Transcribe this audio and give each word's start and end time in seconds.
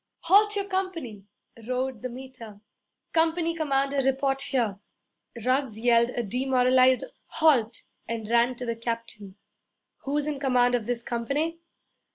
'Halt 0.23 0.55
your 0.55 0.65
company!' 0.65 1.27
roared 1.67 2.01
the 2.01 2.09
Meter. 2.09 2.59
'Company 3.13 3.53
commander 3.53 3.97
report 3.97 4.41
here!' 4.41 4.79
Ruggs 5.45 5.77
yelled 5.77 6.09
a 6.15 6.23
demoralized 6.23 7.03
'Halt!' 7.27 7.83
and 8.07 8.27
ran 8.27 8.55
to 8.55 8.65
the 8.65 8.75
captain. 8.75 9.35
'Who's 9.97 10.25
in 10.25 10.39
command 10.39 10.73
of 10.73 10.87
this 10.87 11.03
company?' 11.03 11.59